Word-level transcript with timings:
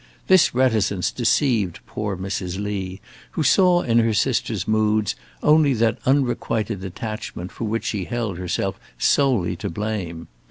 This 0.25 0.55
reticence 0.55 1.11
deceived 1.11 1.79
poor 1.85 2.17
Mrs. 2.17 2.57
Lee, 2.59 2.99
who 3.33 3.43
saw 3.43 3.83
in 3.83 3.99
her 3.99 4.15
sister's 4.15 4.67
moods 4.67 5.15
only 5.43 5.75
that 5.75 5.99
unrequited 6.07 6.83
attachment 6.83 7.51
for 7.51 7.65
which 7.65 7.83
she 7.85 8.05
held 8.05 8.39
herself 8.39 8.79
solely 8.97 9.55
to 9.57 9.69
blame. 9.69 10.27